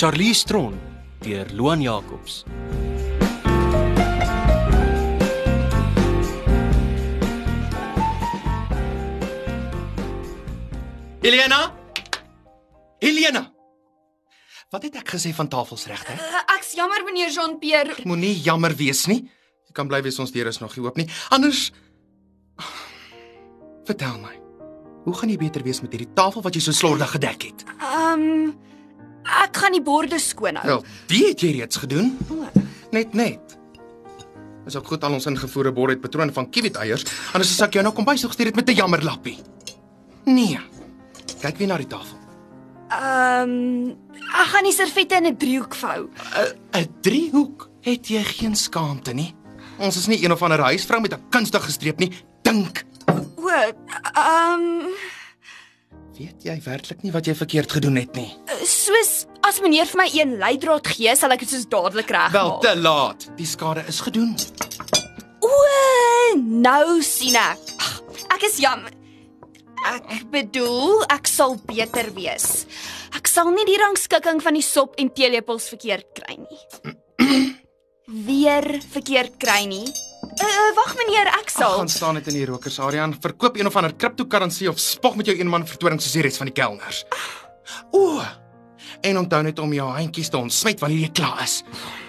Charlie 0.00 0.32
Stron 0.32 0.80
deur 1.20 1.46
Loan 1.52 1.82
Jacobs. 1.82 2.44
Helena? 11.20 11.74
Helena. 12.98 13.52
Wat 14.70 14.82
het 14.82 14.96
ek 14.96 15.04
gesê 15.04 15.34
van 15.36 15.48
tafels 15.52 15.84
regte? 15.84 16.16
Uh, 16.16 16.40
ek's 16.56 16.72
jammer 16.72 17.04
meneer 17.04 17.28
Jean-Pierre. 17.28 17.98
Moenie 18.08 18.32
jammer 18.40 18.72
wees 18.72 19.04
nie. 19.04 19.26
Jy 19.68 19.76
kan 19.76 19.92
bly 19.92 20.00
wees 20.00 20.16
ons 20.16 20.32
deur 20.32 20.48
is 20.48 20.62
nog 20.64 20.72
nie 20.78 20.86
oop 20.86 20.96
nie. 20.96 21.10
Anders 21.28 21.66
Vertel 23.84 24.16
my. 24.24 24.32
Hoe 25.04 25.20
gaan 25.20 25.28
jy 25.28 25.36
beter 25.44 25.68
wees 25.68 25.84
met 25.84 25.92
hierdie 25.92 26.14
tafel 26.16 26.40
wat 26.48 26.56
jy 26.56 26.64
so 26.70 26.72
slordig 26.72 27.18
gedek 27.18 27.50
het? 27.50 27.68
Ehm 27.76 28.16
um, 28.16 28.68
ek 29.24 29.56
gaan 29.56 29.72
die 29.72 29.82
borde 29.82 30.18
skoon 30.18 30.56
hou. 30.56 30.66
Wel, 30.66 30.84
dit 31.06 31.26
het 31.28 31.40
jy 31.40 31.52
reeds 31.58 31.76
gedoen. 31.76 32.18
Net 32.90 33.14
net. 33.14 33.58
As 34.66 34.76
ook 34.76 34.86
goed 34.86 35.04
al 35.04 35.12
ons 35.12 35.26
ingevoerde 35.26 35.72
bord 35.72 35.90
het 35.90 36.00
patrone 36.00 36.32
van 36.32 36.50
kiwit 36.50 36.76
eiers, 36.76 37.04
anders 37.32 37.50
as 37.50 37.60
ek 37.66 37.78
jou 37.78 37.82
nou 37.82 37.94
kom 37.94 38.04
bysig 38.04 38.28
gestuur 38.28 38.46
het 38.46 38.56
met 38.56 38.68
'n 38.68 38.74
jammerlappie. 38.74 39.38
Nee. 40.24 40.58
Kyk 41.40 41.56
weer 41.56 41.68
na 41.68 41.76
die 41.76 41.86
tafel. 41.86 42.18
Ehm 42.90 43.50
um, 43.50 43.96
ek 44.30 44.48
gaan 44.52 44.66
die 44.66 44.72
servette 44.72 45.16
in 45.16 45.26
'n 45.26 45.36
driehoek 45.36 45.74
vou. 45.74 46.08
'n 46.10 46.78
'n 46.78 46.88
driehoek. 47.00 47.68
Het 47.80 48.08
jy 48.08 48.22
geen 48.24 48.56
skaamte 48.56 49.12
nie? 49.12 49.34
Ons 49.78 49.96
is 49.96 50.06
nie 50.06 50.24
een 50.24 50.32
of 50.32 50.42
ander 50.42 50.60
huisvrou 50.60 51.00
met 51.00 51.14
'n 51.14 51.22
kunstige 51.30 51.70
streep 51.70 51.98
nie. 51.98 52.12
Dink. 52.42 52.84
O, 53.36 53.48
ehm 53.48 54.60
um, 54.60 54.82
Weet 56.20 56.44
jy 56.44 56.54
werklik 56.66 57.00
nie 57.00 57.12
wat 57.14 57.24
jy 57.24 57.32
verkeerd 57.32 57.72
gedoen 57.72 57.96
het 57.96 58.12
nie? 58.18 58.28
soos 58.68 59.24
as 59.46 59.60
meneer 59.64 59.88
vir 59.88 59.98
my 60.02 60.06
een 60.12 60.34
leidraad 60.40 60.88
gee, 60.92 61.14
sal 61.16 61.32
ek 61.32 61.46
dit 61.46 61.52
soos 61.54 61.64
dadelik 61.72 62.10
regmaak. 62.12 62.34
Wel 62.34 62.50
te 62.60 62.74
laat. 62.76 63.24
Die 63.38 63.46
skade 63.48 63.86
is 63.88 64.02
gedoen. 64.04 64.34
O, 65.40 65.52
nou 66.36 67.00
sien 67.06 67.38
ek. 67.40 67.72
Ek 68.36 68.44
is 68.50 68.58
jammer. 68.60 68.92
Ek 69.88 70.26
bedoel, 70.28 71.00
ek 71.08 71.30
sal 71.30 71.56
beter 71.64 72.12
wees. 72.18 72.66
Ek 73.16 73.30
sal 73.30 73.48
nie 73.54 73.64
die 73.64 73.80
rangskikking 73.80 74.44
van 74.44 74.60
die 74.60 74.66
sop 74.66 75.00
en 75.00 75.08
teelepels 75.16 75.70
verkeerd 75.72 76.20
kry 76.20 76.36
nie. 76.36 76.94
Weer 78.28 78.68
verkeerd 78.92 79.40
kry 79.40 79.62
nie. 79.72 79.86
Uh, 80.40 80.70
wag 80.76 80.94
meneer, 80.96 81.26
ek 81.28 81.50
Ag, 81.50 81.50
sal. 81.52 81.74
gaan 81.78 81.88
staan 81.88 82.14
net 82.14 82.26
in 82.30 82.34
die 82.38 82.46
rokersarea 82.48 83.04
en 83.04 83.12
verkoop 83.20 83.56
een 83.58 83.66
of 83.68 83.76
ander 83.76 83.92
kriptokurrensie 83.94 84.68
of 84.70 84.78
spog 84.80 85.16
met 85.16 85.26
jou 85.26 85.36
eenman 85.36 85.66
vertoning 85.68 86.00
soos 86.00 86.12
die 86.16 86.22
res 86.24 86.38
van 86.40 86.46
die 86.48 86.54
kelners. 86.56 87.04
O. 87.92 88.22
En 89.02 89.18
onthou 89.18 89.42
net 89.42 89.58
om 89.58 89.72
jou 89.72 89.88
handjies 89.92 90.28
te 90.32 90.36
ontsmet 90.40 90.80
wanneer 90.80 91.00
jy 91.06 91.10
klaar 91.12 91.42
is. 91.44 91.62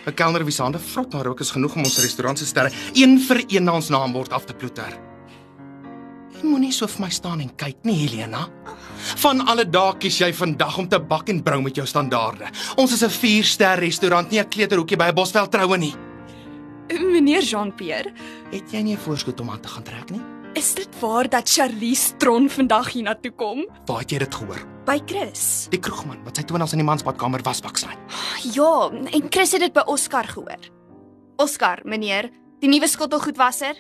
'n 0.08 0.14
Kelner 0.16 0.44
wie 0.44 0.52
se 0.52 0.64
hande 0.64 0.80
vrot 0.80 1.14
na 1.14 1.22
rook 1.24 1.40
is 1.42 1.52
genoeg 1.52 1.76
om 1.76 1.84
ons 1.84 2.00
restaurant 2.00 2.38
se 2.40 2.46
sterre 2.46 2.72
een 2.94 3.20
vir 3.20 3.44
een 3.48 3.64
na 3.64 3.74
ons 3.74 3.90
naambord 3.90 4.34
af 4.34 4.46
te 4.46 4.54
ploeter. 4.54 4.98
Jy 6.34 6.48
moenie 6.50 6.72
so 6.72 6.88
vir 6.88 7.02
my 7.06 7.10
staan 7.10 7.42
en 7.42 7.52
kyk 7.56 7.84
nie, 7.84 8.08
Helena. 8.08 8.48
Van 9.18 9.42
alle 9.48 9.66
dae 9.66 9.98
kies 9.98 10.18
jy 10.20 10.34
vandag 10.34 10.78
om 10.78 10.88
te 10.88 11.00
bak 11.00 11.30
en 11.30 11.44
brou 11.44 11.62
met 11.62 11.76
jou 11.76 11.86
standaarde. 11.86 12.50
Ons 12.78 12.94
is 12.94 13.04
'n 13.04 13.10
4-ster 13.10 13.80
restaurant, 13.80 14.32
nie 14.32 14.40
'n 14.40 14.50
kleuterhoekie 14.50 14.98
by 14.98 15.10
'n 15.10 15.16
bosveld 15.16 15.52
troue 15.52 15.78
nie. 15.78 15.94
Meneer 17.00 17.42
Jean-Pierre, 17.44 18.12
Het 18.52 18.72
jy 18.72 18.82
nie 18.82 18.94
'n 18.96 19.00
voorskot 19.00 19.40
om 19.40 19.50
aan 19.50 19.60
te 19.62 19.68
gaan 19.68 19.84
trek 19.84 20.10
nie? 20.10 20.22
is 20.54 20.74
dit 20.74 21.00
waar 21.00 21.30
dat 21.30 21.50
Charlize 21.50 22.02
Stron 22.04 22.50
vandag 22.50 22.92
hiernatoe 22.92 23.32
kom? 23.32 23.66
Waar 23.86 24.00
het 24.00 24.10
jy 24.12 24.18
dit 24.18 24.36
gehoor? 24.36 24.60
By 24.86 25.00
Chris. 25.06 25.68
Die 25.70 25.80
kroegman 25.80 26.24
wat 26.24 26.36
sy 26.38 26.44
tonas 26.44 26.72
in 26.74 26.78
die 26.80 26.86
mansbadkamer 26.86 27.42
wasbak 27.44 27.78
sny. 27.78 27.96
Ja, 28.54 28.90
en 28.92 29.24
Chris 29.30 29.52
het 29.52 29.62
dit 29.62 29.74
by 29.74 29.82
Oscar 29.86 30.28
gehoor. 30.28 30.60
Oscar, 31.38 31.80
meneer, 31.86 32.30
die 32.60 32.68
nuwe 32.70 32.88
skottelgoedwasser. 32.88 33.76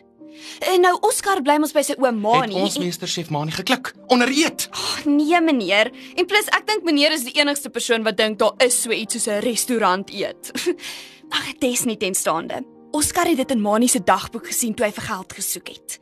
En 0.73 0.81
nou 0.81 0.97
Oscar 1.01 1.41
bly 1.41 1.57
mos 1.59 1.73
by 1.73 1.81
sy 1.83 1.93
oom 1.99 2.05
Het 2.05 2.21
Mani. 2.21 2.55
ons 2.55 2.77
meester 2.77 3.07
chef 3.07 3.29
Mani 3.29 3.51
geklik 3.51 3.93
onder 4.07 4.29
eet. 4.29 4.69
Ag, 4.71 5.05
nee 5.05 5.41
meneer. 5.41 5.91
En 6.15 6.25
plus 6.25 6.45
ek 6.47 6.65
dink 6.67 6.83
meneer 6.83 7.11
is 7.11 7.23
die 7.23 7.33
enigste 7.39 7.69
persoon 7.69 8.03
wat 8.03 8.15
dink 8.17 8.39
daar 8.39 8.53
is 8.57 8.81
so 8.81 8.91
iets 8.91 9.13
soos 9.13 9.27
'n 9.27 9.41
restaurant 9.41 10.09
eet. 10.09 10.51
Ag, 11.29 11.57
dis 11.59 11.83
nie 11.85 11.97
tenstaande. 11.97 12.63
Oscar 12.91 13.25
het 13.25 13.37
dit 13.37 13.51
in 13.51 13.61
Mani 13.61 13.87
se 13.87 14.03
dagboek 14.03 14.47
gesien 14.51 14.73
toe 14.75 14.85
hy 14.85 14.91
vir 14.91 15.05
geld 15.07 15.33
gesoek 15.33 15.67
het. 15.71 15.99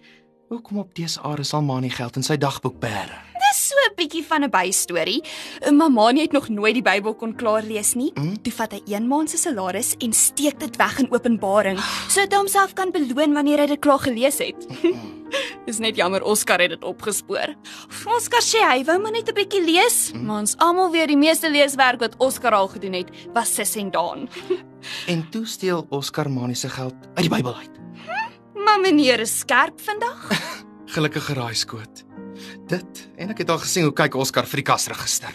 Hoekom 0.49 0.81
op 0.81 0.95
dese 0.97 1.21
are 1.21 1.43
sal 1.45 1.61
Mani 1.61 1.89
geld 1.93 2.17
in 2.17 2.25
sy 2.25 2.37
dagboek 2.41 2.79
bære? 2.81 3.28
Dis 3.49 3.67
so 3.69 3.75
'n 3.89 3.95
bietjie 3.95 4.23
van 4.25 4.43
'n 4.43 4.49
bystorie. 4.49 5.23
Maar 5.71 5.91
Mani 5.91 6.21
het 6.21 6.31
nog 6.31 6.49
nooit 6.49 6.73
die 6.73 6.81
Bybel 6.83 7.13
kon 7.15 7.35
klaar 7.35 7.63
lees 7.63 7.93
nie. 7.93 8.11
Mm. 8.15 8.41
Toe 8.41 8.53
vat 8.53 8.71
hy 8.71 8.81
een 8.85 9.07
maand 9.07 9.29
se 9.29 9.37
salaris 9.37 9.95
en 9.99 10.13
steek 10.13 10.59
dit 10.59 10.75
weg 10.77 10.99
in 10.99 11.11
Openbaring, 11.11 11.79
sodat 12.07 12.31
hy 12.31 12.37
homself 12.37 12.73
kan 12.73 12.91
beloon 12.91 13.33
wanneer 13.33 13.59
hy 13.59 13.65
dit 13.67 13.79
klaar 13.79 13.99
gelees 13.99 14.37
het. 14.37 14.67
Dis 15.65 15.77
net 15.79 15.95
jammer 15.95 16.23
Oscar 16.23 16.59
het 16.59 16.69
dit 16.69 16.83
opgespoor. 16.83 17.55
Oscar 18.17 18.41
sê 18.41 18.57
hy 18.71 18.83
wou 18.85 18.99
maar 18.99 19.11
net 19.11 19.29
'n 19.29 19.33
bietjie 19.33 19.63
lees, 19.65 20.11
Mm. 20.13 20.25
maar 20.25 20.39
ons 20.39 20.57
almal 20.57 20.91
weet 20.91 21.07
die 21.07 21.17
meeste 21.17 21.49
leeswerk 21.49 21.99
wat 21.99 22.15
Oscar 22.17 22.51
al 22.53 22.67
gedoen 22.67 22.93
het, 22.93 23.09
was 23.33 23.53
Sis 23.55 23.75
en 23.75 23.91
Daan. 23.91 24.29
En 25.07 25.29
toe 25.29 25.45
steel 25.45 25.85
Oscar 25.89 26.29
Mani 26.29 26.55
se 26.55 26.69
geld 26.69 26.93
uit 27.15 27.29
die 27.29 27.29
Bybel 27.29 27.55
uit. 27.55 27.69
Maar 28.55 28.79
meneer 28.79 29.19
is 29.19 29.39
skerp 29.39 29.81
vandag. 29.81 30.27
Gelukkige 30.85 31.33
raaiskoot. 31.33 32.03
Dit 32.69 33.05
en 33.17 33.31
ek 33.33 33.43
het 33.43 33.49
al 33.49 33.61
gesien 33.63 33.87
hoe 33.87 33.95
kyk 33.95 34.15
Oscar 34.15 34.47
vir 34.49 34.63
die 34.63 34.67
kasregister. 34.71 35.33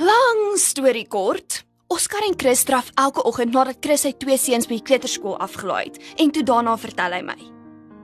Lang 0.00 0.58
storie 0.60 1.06
kort. 1.08 1.64
Oscar 1.90 2.22
en 2.22 2.36
Chris 2.38 2.62
draf 2.64 2.92
elke 2.94 3.24
oggend 3.26 3.52
nadat 3.52 3.80
Chris 3.82 4.04
sy 4.06 4.12
twee 4.14 4.38
seuns 4.38 4.68
by 4.70 4.78
die 4.78 4.86
kleuterskool 4.86 5.34
afgelaai 5.42 5.90
het 5.90 5.98
en 6.22 6.30
toe 6.30 6.44
daarna 6.46 6.76
vertel 6.78 7.16
hy 7.18 7.24
my. 7.26 7.40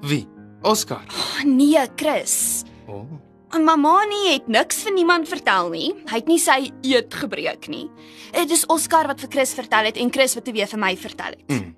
Wie? 0.06 0.24
Oscar. 0.66 1.04
Oh, 1.06 1.44
nee, 1.46 1.84
Chris. 1.96 2.64
O. 2.88 3.04
Oh. 3.04 3.22
Mamma 3.62 4.02
nie 4.10 4.32
het 4.34 4.48
niks 4.50 4.82
vir 4.84 4.92
niemand 4.96 5.28
vertel 5.30 5.70
nie. 5.72 5.92
Hy 6.10 6.18
het 6.18 6.28
nie 6.28 6.38
sy 6.42 6.58
eed 6.84 7.14
gebreek 7.14 7.68
nie. 7.72 7.86
Dit 8.34 8.52
is 8.52 8.66
Oscar 8.72 9.06
wat 9.08 9.22
vir 9.22 9.30
Chris 9.32 9.54
vertel 9.56 9.88
het 9.88 10.00
en 10.02 10.10
Chris 10.12 10.34
wat 10.36 10.44
te 10.44 10.52
weer 10.52 10.68
vir 10.68 10.82
my 10.82 10.92
vertel 10.98 11.38
het. 11.38 11.46
Mm. 11.48 11.70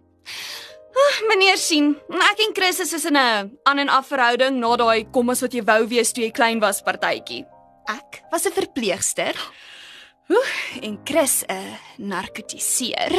Meneer 1.29 1.57
sien, 1.59 1.97
ek 2.31 2.39
en 2.47 2.55
Chris 2.55 2.81
is 2.81 3.05
in 3.05 3.17
'n 3.17 3.59
aan 3.65 3.79
en 3.79 3.89
af 3.89 4.07
verhouding 4.09 4.59
na 4.61 4.77
daai 4.77 5.05
kom 5.13 5.31
as 5.31 5.41
wat 5.41 5.53
jy 5.53 5.63
wou 5.65 5.87
wees 5.89 6.13
toe 6.13 6.25
jy 6.25 6.31
klein 6.31 6.61
was 6.61 6.81
partytjie. 6.83 7.45
Ek 7.89 8.23
was 8.31 8.47
'n 8.47 8.53
verpleegster. 8.53 9.35
Oeh, 10.31 10.83
en 10.83 10.99
Chris 11.05 11.45
'n 11.49 11.77
narkotiseer. 11.99 13.13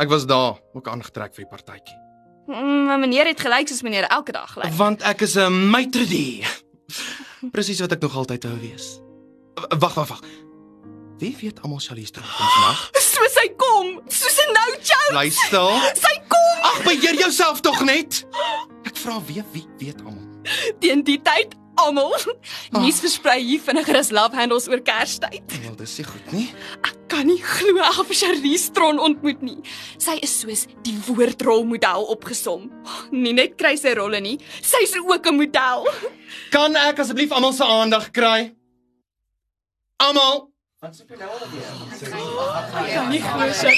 Ek 0.00 0.08
was 0.08 0.26
daar 0.26 0.58
ook 0.74 0.88
aangetrek 0.88 1.34
vir 1.34 1.44
die 1.44 1.50
partytjie. 1.56 1.98
Mm, 2.46 2.84
Maar 2.86 2.98
meneer 2.98 3.26
het 3.26 3.40
gelyk 3.40 3.68
soos 3.68 3.82
meneer 3.82 4.04
elke 4.08 4.32
dag 4.32 4.56
lyk. 4.56 4.72
Want 4.76 5.02
ek 5.02 5.20
is 5.22 5.36
'n 5.36 5.70
maitredie. 5.70 6.44
Presies 7.52 7.80
wat 7.80 7.92
ek 7.92 8.00
nog 8.00 8.16
altyd 8.16 8.44
wou 8.44 8.58
wees. 8.60 9.00
Wag, 9.78 9.94
wag, 9.94 10.08
wag. 10.08 10.20
Wie 11.18 11.36
weet 11.40 11.62
almal 11.62 11.78
Charlize 11.78 12.10
terug 12.10 12.36
kom 12.36 12.46
vandag? 12.46 12.90
Soos 13.14 13.34
hy 13.38 13.48
kom, 13.56 14.00
soos 14.08 14.36
'n 14.48 14.52
nou 14.52 14.70
jou. 14.82 15.10
Bly 15.10 15.30
stil. 15.30 15.70
Sy 16.74 16.80
Ag, 16.80 16.84
beheer 16.84 17.14
jouself 17.20 17.60
tog 17.60 17.80
net. 17.84 18.24
Ek 18.84 18.96
vra 18.96 19.20
wie 19.26 19.42
wie 19.52 19.66
weet 19.78 20.00
almal. 20.04 20.22
teen 20.80 21.02
die 21.04 21.18
tyd 21.22 21.54
almal. 21.76 22.12
Nuus 22.74 23.00
versprei 23.00 23.40
hier 23.42 23.60
vinniger 23.60 23.96
as 23.98 24.10
love 24.10 24.36
handles 24.36 24.68
oor 24.68 24.80
Kerstyd. 24.84 25.42
Wel, 25.62 25.74
dis 25.76 25.96
nie 25.98 26.04
goed 26.06 26.32
nie. 26.32 26.48
Ek 26.82 26.96
kan 27.08 27.26
nie 27.26 27.38
glo 27.42 27.78
ek 27.82 27.96
het 27.98 28.06
vir 28.10 28.16
Charlize 28.20 28.64
Stron 28.68 28.98
ontmoet 28.98 29.42
nie. 29.42 29.58
Sy 29.98 30.18
is 30.22 30.34
soos 30.40 30.66
die 30.86 30.96
woordrolmodel 31.06 32.06
opgesom. 32.14 32.68
Nie 33.10 33.32
net 33.32 33.56
kry 33.58 33.76
sy 33.80 33.94
rolle 33.98 34.20
nie, 34.20 34.38
sy's 34.62 34.94
ook 34.98 35.26
'n 35.26 35.36
model. 35.36 35.86
Kan 36.50 36.76
ek 36.76 36.98
asseblief 36.98 37.32
almal 37.32 37.52
se 37.52 37.64
aandag 37.64 38.10
kry? 38.12 38.52
Almal. 39.98 40.50
Kan 42.94 43.10
nie 43.10 43.20
glo 43.20 43.52
sy. 43.52 43.74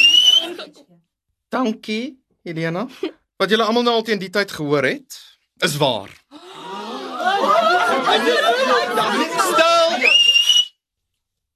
Dankie, 1.50 2.16
Helena. 2.46 2.86
Wat 3.36 3.50
julle 3.50 3.66
almal 3.66 3.82
nou 3.86 3.94
al 3.98 4.04
teen 4.06 4.20
die 4.22 4.30
tyd 4.30 4.52
gehoor 4.54 4.86
het, 4.86 5.18
is 5.66 5.76
waar. 5.80 6.12
Stil. 9.46 10.06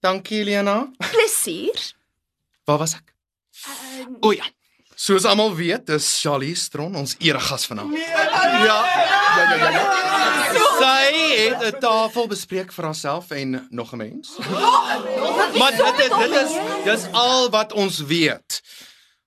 Dankie, 0.01 0.41
Helena. 0.43 0.91
Plesier. 1.11 1.79
Waar 2.65 2.83
was 2.83 2.97
ek? 2.99 3.15
O 4.21 4.33
ja. 4.35 4.49
Soos 5.01 5.25
almal 5.25 5.55
weet, 5.57 5.89
is 5.95 6.09
Charlize 6.21 6.67
Stron 6.67 6.97
ons 6.99 7.15
eregas 7.19 7.65
vanaand. 7.71 7.95
Ja. 7.97 8.27
Ja, 8.61 8.77
ja, 9.37 9.55
ja. 9.57 9.71
ja. 9.71 10.11
Sy 10.81 11.01
het 11.39 11.63
'n 11.71 11.79
tafel 11.81 12.27
bespreek 12.29 12.73
vir 12.73 12.85
haarself 12.85 13.31
en 13.31 13.67
nog 13.71 13.93
'n 13.93 13.97
mens. 13.97 14.37
Maar 15.59 15.73
dit 15.77 15.99
is 16.05 16.13
dit 16.19 16.35
is 16.43 16.53
dis 16.85 17.05
al 17.13 17.51
wat 17.51 17.73
ons 17.73 17.99
weet. 17.99 18.63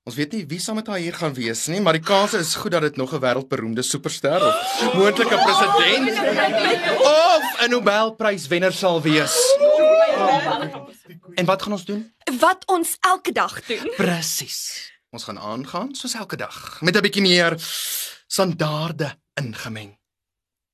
Ons 0.04 0.18
weet 0.20 0.34
nie 0.36 0.42
wie 0.52 0.60
saam 0.60 0.76
met 0.76 0.88
haar 0.92 1.00
hier 1.00 1.16
gaan 1.16 1.32
wees 1.34 1.62
nie, 1.72 1.80
maar 1.80 1.96
die 1.96 2.04
kans 2.04 2.34
is 2.36 2.56
goed 2.60 2.74
dat 2.76 2.82
dit 2.84 2.98
nog 3.00 3.14
'n 3.14 3.20
wêreldberoemde 3.24 3.82
superster 3.84 4.42
of 4.48 4.94
moontlike 4.94 5.38
president 5.46 6.10
of 7.00 7.44
'n 7.64 7.70
Nobelpryswenner 7.70 8.74
sal 8.74 9.02
wees. 9.02 9.36
En 11.36 11.46
wat 11.46 11.62
gaan 11.62 11.72
ons 11.72 11.86
doen? 11.86 12.14
Wat 12.40 12.66
ons 12.66 12.98
elke 13.00 13.32
dag 13.32 13.66
doen. 13.66 13.92
Presies. 13.96 14.92
Ons 15.10 15.24
gaan 15.24 15.40
aangaan 15.40 15.96
soos 15.96 16.14
elke 16.14 16.36
dag 16.36 16.82
met 16.82 16.96
'n 16.96 17.02
bietjie 17.02 17.22
meer 17.22 17.56
standaarde 18.28 19.16
ingemeng. 19.34 19.98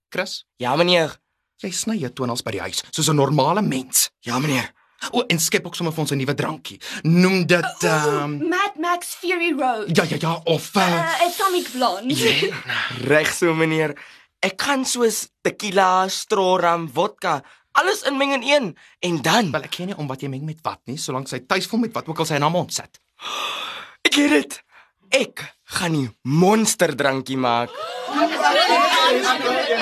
Chris, 0.09 0.45
Ja, 0.57 0.75
meneer. 0.75 1.17
jy 1.55 1.71
sny 1.71 1.95
jou 1.97 2.13
tonals 2.13 2.41
by 2.41 2.51
die 2.51 2.61
huis 2.61 2.83
soos 2.91 3.07
'n 3.09 3.15
normale 3.15 3.61
mens. 3.61 4.09
Ja, 4.19 4.39
meneer. 4.39 4.71
O, 5.11 5.23
en 5.27 5.39
skep 5.39 5.65
ook 5.65 5.75
sommer 5.75 5.93
vir 5.93 6.01
ons 6.03 6.11
'n 6.11 6.17
nuwe 6.17 6.33
drankie. 6.35 6.79
Noem 7.03 7.45
dit 7.47 7.83
ehm 7.83 8.23
um, 8.23 8.47
Mad 8.49 8.75
Max 8.77 9.15
Fury 9.19 9.51
Road. 9.57 9.95
ja 9.97 10.03
ja 10.03 10.17
ja 10.19 10.33
of 10.45 10.75
uh, 10.75 10.81
Uh, 10.87 11.21
Atomic 11.27 11.71
Blonde. 11.71 12.15
Reg 13.11 13.31
so, 13.33 13.53
meneer. 13.53 13.95
Ek 14.39 14.57
kan 14.57 14.85
soos 14.85 15.27
tequila, 15.41 16.07
stroram, 16.07 16.89
vodka, 16.93 17.41
alles 17.71 18.01
inmeng 18.03 18.33
in 18.33 18.43
een 18.43 18.77
en 18.99 19.21
dan 19.21 19.51
wel 19.51 19.63
ek 19.63 19.71
ken 19.71 19.87
nie 19.87 19.95
om 19.97 20.07
wat 20.07 20.21
jy 20.21 20.27
meng 20.29 20.45
met 20.45 20.59
wat 20.63 20.79
nie, 20.85 20.97
solank 20.97 21.27
sy 21.27 21.39
tuis 21.47 21.67
voel 21.67 21.79
met 21.79 21.93
wat 21.93 22.07
ook 22.07 22.19
al 22.19 22.25
sy 22.25 22.35
in 22.35 22.41
haar 22.41 22.51
mond 22.51 22.73
sit. 22.73 22.99
Ek 24.03 24.15
het 24.15 24.29
dit. 24.31 24.63
Ek 25.11 25.43
gaan 25.63 25.91
die 25.93 26.09
monsterdrankie 26.23 27.37
maak. 27.37 27.69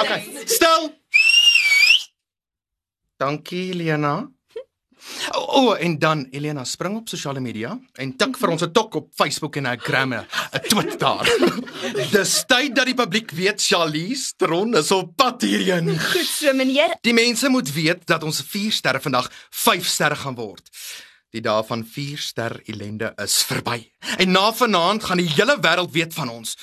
Okay, 0.01 0.23
stil. 0.45 0.89
Dankie, 3.19 3.71
Elena. 3.73 4.27
O, 5.31 5.39
oh, 5.39 5.75
en 5.79 5.99
dan 5.99 6.27
Elena 6.31 6.63
spring 6.63 6.97
op 6.97 7.09
sosiale 7.09 7.39
media 7.39 7.79
en 8.01 8.13
tik 8.17 8.37
vir 8.37 8.49
ons 8.49 8.63
'n 8.63 8.71
tok 8.71 8.95
op 8.95 9.07
Facebook 9.15 9.55
en 9.55 9.67
'n 9.67 9.79
Gram, 9.79 10.13
'n 10.13 10.25
Twitter. 10.67 11.17
Dis 12.15 12.43
tyd 12.47 12.75
dat 12.75 12.85
die 12.85 12.93
publiek 12.93 13.31
weet 13.31 13.61
Charlize 13.61 14.33
Theron 14.37 14.75
is 14.75 14.91
op 14.91 15.15
pad 15.15 15.41
hierheen. 15.41 15.99
Goed 15.99 16.25
so, 16.25 16.53
meneer. 16.53 16.97
Die 17.01 17.13
mense 17.13 17.49
moet 17.49 17.73
weet 17.73 18.05
dat 18.05 18.23
ons 18.23 18.41
4 18.41 18.71
sterre 18.71 19.01
vandag 19.01 19.31
5 19.49 19.85
sterre 19.85 20.15
gaan 20.15 20.35
word. 20.35 20.69
Die 21.31 21.41
dae 21.41 21.63
van 21.63 21.85
4 21.85 22.17
ster 22.17 22.61
ellende 22.65 23.13
is 23.15 23.43
verby. 23.43 23.91
En 24.17 24.31
na 24.31 24.53
vanaand 24.53 25.03
gaan 25.03 25.17
die 25.17 25.29
hele 25.29 25.57
wêreld 25.61 25.91
weet 25.91 26.13
van 26.13 26.29
ons. 26.29 26.57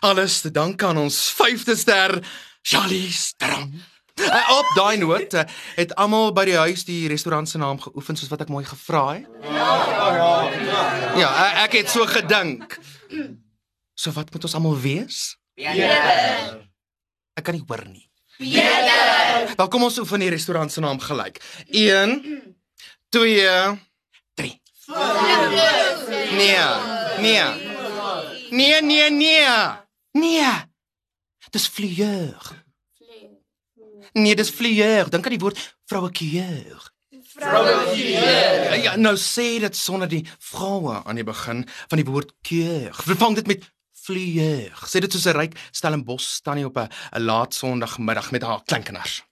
Alles 0.00 0.40
te 0.40 0.50
danke 0.50 0.86
aan 0.86 0.98
ons 0.98 1.16
5de 1.34 1.76
ster 1.76 2.18
Charlize 2.62 3.32
Theron. 3.36 3.82
Uh, 4.20 4.58
op 4.58 4.68
daai 4.76 4.96
noot 4.98 5.34
uh, 5.34 5.44
het 5.76 5.94
almal 5.94 6.32
by 6.36 6.44
die 6.48 6.56
huis 6.58 6.84
die 6.88 7.08
restaurant 7.08 7.48
se 7.48 7.58
naam 7.58 7.80
geoefen 7.80 8.16
soos 8.18 8.30
wat 8.32 8.40
ek 8.44 8.50
mooi 8.52 8.64
gevra 8.66 9.04
het. 9.14 9.26
Ja, 11.18 11.28
uh, 11.30 11.62
ek 11.64 11.72
het 11.78 11.90
so 11.90 12.06
gedink. 12.10 12.78
So 13.98 14.10
wat 14.16 14.32
moet 14.32 14.44
ons 14.48 14.54
almal 14.58 14.78
wees? 14.80 15.36
Ek 17.38 17.44
kan 17.46 17.54
nie 17.54 17.64
hoor 17.66 17.84
nie. 17.88 18.04
Wel 19.58 19.68
kom 19.68 19.82
ons 19.86 19.98
oefen 19.98 20.22
die 20.22 20.30
restaurant 20.30 20.72
se 20.72 20.80
naam 20.82 21.00
gelyk. 21.02 21.40
1 21.70 22.18
2 23.14 23.78
3 24.38 24.60
Nee. 26.38 26.56
Nee. 27.20 27.42
Nee, 28.50 28.82
nee, 28.82 29.10
nee. 29.10 29.46
Nee. 30.12 30.52
Dis 31.50 31.68
vlieër. 31.68 32.66
Nee, 34.12 34.34
dis 34.34 34.50
vlieër. 34.50 35.10
Dink 35.10 35.24
aan 35.24 35.36
die 35.36 35.42
woord 35.42 35.58
vrouekieur. 35.86 36.92
Vrouekieur. 37.38 38.74
Ja, 38.82 38.96
nou 38.96 39.16
sê 39.16 39.58
dit 39.60 39.76
sonder 39.76 40.08
die 40.08 40.24
vroue 40.38 41.02
aan 41.04 41.20
die 41.20 41.26
begin 41.26 41.64
van 41.88 42.00
die 42.00 42.06
woord 42.08 42.32
keur. 42.42 42.94
Vervang 42.94 43.36
dit 43.40 43.46
met 43.46 43.66
vlieër. 44.04 44.72
Sê 44.88 45.02
dit 45.04 45.12
soos 45.12 45.26
'n 45.26 45.36
ryk 45.36 45.58
Stellenbosch 45.70 46.40
tannie 46.42 46.66
op 46.66 46.78
'n 46.78 46.88
laat 47.28 47.54
Sondagmiddag 47.54 48.30
met 48.30 48.42
haar 48.42 48.62
kleinkinders. 48.64 49.22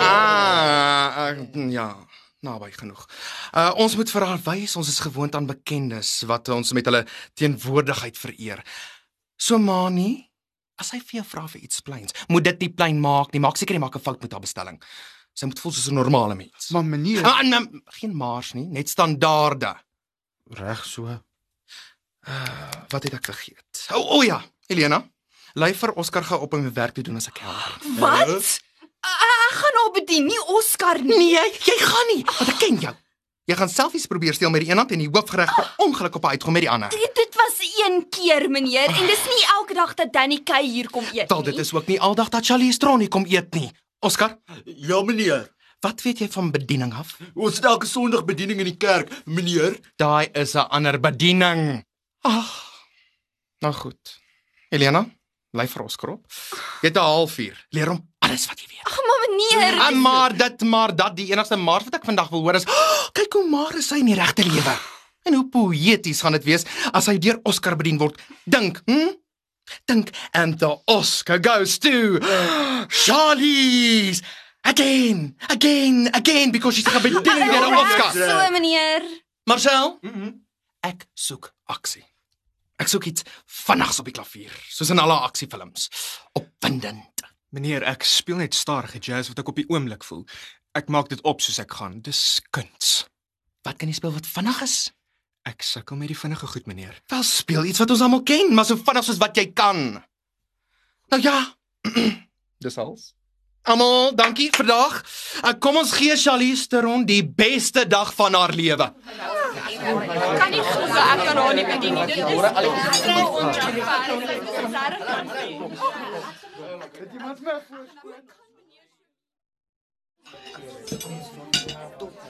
Ah, 0.00 1.36
uh, 1.36 1.70
ja, 1.70 1.96
naby 2.40 2.70
genoeg. 2.72 3.06
Uh 3.52 3.72
ons 3.76 3.96
moet 3.96 4.10
vir 4.10 4.24
haar 4.24 4.40
wys 4.44 4.76
ons 4.76 4.88
is 4.88 5.00
gewoond 5.00 5.34
aan 5.34 5.46
bekendes 5.46 6.22
wat 6.30 6.48
ons 6.48 6.72
met 6.72 6.84
hulle 6.84 7.04
teenwoordigheid 7.34 8.18
vereer. 8.18 8.64
So 9.40 9.56
Mani, 9.58 10.10
as 10.80 10.90
hy 10.94 11.00
vir 11.00 11.20
jou 11.20 11.26
vra 11.32 11.46
vir 11.48 11.62
iets 11.64 11.80
pleins, 11.84 12.12
moet 12.28 12.44
dit 12.44 12.60
nie 12.66 12.72
plein 12.76 13.00
maak 13.00 13.32
nie. 13.32 13.40
Maak 13.40 13.56
seker 13.60 13.74
jy 13.76 13.80
maak 13.80 13.96
'n 13.96 14.04
fout 14.04 14.20
met 14.22 14.32
haar 14.32 14.40
bestelling. 14.44 14.78
Sy 15.34 15.46
moet 15.46 15.58
voel 15.60 15.72
soos 15.72 15.88
'n 15.88 15.94
normale 15.94 16.34
mens. 16.34 16.70
Maar 16.70 16.84
meneer, 16.84 17.24
Ah, 17.24 17.42
nee, 17.42 17.80
geen 18.00 18.14
maars 18.16 18.52
nie, 18.54 18.66
net 18.66 18.88
standaarde. 18.88 19.76
reg 20.52 20.84
so. 20.84 21.06
Wat 22.90 23.02
het 23.02 23.14
ek 23.14 23.24
vergeet? 23.24 23.86
O, 23.92 23.96
oh, 23.98 24.10
oh 24.16 24.24
ja, 24.24 24.42
Elena. 24.68 25.08
Lei 25.54 25.72
vir 25.74 25.92
Oscar 25.96 26.22
gou 26.24 26.40
op 26.40 26.52
om 26.54 26.62
my 26.62 26.72
werk 26.72 26.94
te 26.94 27.02
doen 27.02 27.16
as 27.16 27.28
ek 27.28 27.38
help. 27.38 27.82
Wat? 27.98 28.28
Ek 29.00 29.54
gaan 29.56 29.78
hom 29.84 29.92
bedien, 29.94 30.26
nie 30.26 30.40
Oscar 30.46 30.98
nie. 31.02 31.16
Nee, 31.18 31.52
jy 31.64 31.76
gaan 31.78 32.06
nie, 32.14 32.24
want 32.24 32.48
ek 32.48 32.58
ken 32.58 32.78
jou. 32.78 32.94
Jy 33.50 33.56
gaan 33.58 33.68
selfies 33.72 34.06
probeer 34.06 34.34
steel 34.36 34.50
met 34.54 34.62
die 34.62 34.70
een 34.70 34.78
hand 34.78 34.92
en 34.94 35.00
die 35.02 35.08
hoofgereg 35.10 35.50
per 35.56 35.70
ongeluk 35.82 36.14
op 36.20 36.22
haar 36.22 36.36
uitkom 36.38 36.52
met 36.54 36.62
die 36.62 36.70
ander. 36.70 36.90
Dit, 36.94 37.14
dit 37.18 37.34
was 37.34 37.56
een 37.82 38.04
keer, 38.14 38.46
meneer, 38.50 38.86
en 38.92 39.06
dis 39.10 39.24
nie 39.26 39.40
elke 39.56 39.74
dag 39.74 39.94
dat 39.98 40.12
Danny 40.14 40.38
Kay 40.46 40.62
hier 40.68 40.90
kom 40.90 41.04
eet 41.12 41.28
Wel, 41.32 41.42
dit 41.48 41.58
is 41.58 41.72
ook 41.74 41.86
nie 41.90 41.98
aldag 42.00 42.28
dat 42.30 42.46
Charlie 42.46 42.70
Stroni 42.72 43.08
kom 43.08 43.24
eet 43.26 43.54
nie. 43.54 43.70
Oscar, 44.06 44.36
Ja 44.64 45.02
meneer. 45.02 45.48
wat 45.80 46.02
weet 46.02 46.18
jy 46.18 46.28
van 46.28 46.50
bediening 46.52 46.92
af? 46.94 47.16
Ons 47.34 47.56
het 47.56 47.64
elke 47.64 47.86
Sondag 47.86 48.24
bediening 48.28 48.58
in 48.60 48.68
die 48.70 48.76
kerk, 48.76 49.10
meneer. 49.24 49.78
Daai 49.96 50.28
is 50.32 50.54
'n 50.54 50.68
ander 50.70 51.00
bediening. 51.00 51.84
Ag. 52.22 52.50
Nou 53.60 53.74
goed. 53.74 54.20
Elena, 54.68 55.06
lei 55.52 55.66
vir 55.66 55.82
Oscar 55.82 56.10
op. 56.10 56.26
Jy 56.82 56.88
het 56.88 56.96
'n 56.96 57.00
halfuur. 57.00 57.66
Leer 57.70 57.88
hom 57.88 58.08
alles 58.30 58.46
wat 58.50 58.60
jy 58.62 58.68
weet. 58.70 58.86
Ag, 58.86 58.96
maar 59.08 59.20
meneer. 59.26 59.78
En 59.86 60.00
maar 60.00 60.36
dit 60.36 60.64
maar 60.70 60.94
dat 60.96 61.16
die 61.18 61.28
enigste 61.32 61.56
maar 61.58 61.84
wat 61.84 61.98
ek 62.00 62.06
vandag 62.08 62.30
wil 62.32 62.44
hoor 62.46 62.58
is, 62.60 62.66
oh, 62.66 63.06
kyk 63.16 63.32
hoe 63.38 63.46
maar 63.50 63.76
is 63.78 63.90
hy 63.90 64.00
in 64.04 64.10
die 64.12 64.18
regte 64.18 64.46
lewe. 64.46 64.74
En 65.28 65.36
hoe 65.36 65.46
poëties 65.52 66.22
gaan 66.24 66.36
dit 66.38 66.46
wees 66.48 66.64
as 66.96 67.08
hy 67.10 67.18
deur 67.20 67.40
Oscar 67.48 67.76
bedien 67.76 67.98
word. 68.00 68.20
Dink, 68.44 68.80
hm? 68.86 69.10
Dink 69.86 70.10
and 70.34 70.58
the 70.58 70.70
Oscar 70.90 71.38
goes 71.42 71.78
to 71.78 72.18
Charlize. 73.02 74.22
Again, 74.62 75.36
again, 75.48 76.08
again 76.12 76.50
because 76.52 76.76
she's 76.76 76.88
gaan 76.88 77.02
bedien 77.02 77.22
deur 77.22 77.66
'n 77.68 77.76
Oscar. 77.76 78.12
So, 78.12 78.50
meneer. 78.52 79.02
Marcel, 79.44 79.98
ek 80.86 81.06
soek 81.14 81.52
aksie. 81.66 82.04
Ek 82.80 82.88
soek 82.88 83.04
iets 83.10 83.24
vinnigs 83.44 83.98
op 84.00 84.06
die 84.08 84.14
klavier, 84.16 84.52
soos 84.72 84.88
in 84.92 84.98
alle 85.02 85.18
aksiefilms. 85.26 85.90
Opwindend. 86.32 87.09
Meneer, 87.50 87.82
ek 87.82 88.04
speel 88.06 88.38
net 88.38 88.54
stadige 88.54 89.00
jazz 89.02 89.30
wat 89.30 89.40
ek 89.42 89.48
op 89.50 89.56
die 89.58 89.66
oomblik 89.72 90.04
voel. 90.06 90.22
Ek 90.78 90.90
maak 90.92 91.08
dit 91.10 91.22
op 91.26 91.42
soos 91.42 91.58
ek 91.58 91.72
gaan. 91.80 91.98
Dis 92.06 92.38
kuns. 92.54 93.08
Wat 93.66 93.80
kan 93.80 93.90
jy 93.90 93.96
speel 93.98 94.14
wat 94.14 94.28
vinnig 94.30 94.60
is? 94.62 94.76
Ek 95.48 95.64
sukkel 95.66 95.98
met 95.98 96.12
die 96.12 96.18
vinnige 96.18 96.46
goed, 96.46 96.68
meneer. 96.70 97.00
Wel 97.10 97.24
speel 97.26 97.66
iets 97.66 97.82
wat 97.82 97.90
ons 97.90 98.04
almal 98.06 98.22
ken, 98.28 98.52
maar 98.54 98.68
so 98.68 98.78
vinnig 98.78 99.06
soos 99.08 99.18
wat 99.18 99.40
jy 99.40 99.48
kan. 99.56 99.98
Nou 101.10 101.20
ja. 101.24 101.40
Dis 102.64 102.78
alles. 102.78 103.10
Almal, 103.62 104.14
dankie 104.16 104.48
vir 104.54 104.66
dag. 104.66 104.94
Kom 105.60 105.76
ons 105.76 105.92
gee 105.92 106.16
Charlize 106.16 106.66
Theron 106.68 107.04
die 107.04 107.20
beste 107.24 107.84
dag 107.86 108.14
van 108.16 108.34
haar 108.34 108.52
lewe. 108.56 108.92
Kan 110.40 110.50
nie 110.50 110.62
glo 110.64 110.86
ek 110.86 111.24
kan 111.26 111.36
haar 111.36 111.54
nie 111.54 111.66
bedien 111.68 111.94
nie. 111.94 112.06
Dit 112.06 112.18
is 112.18 112.24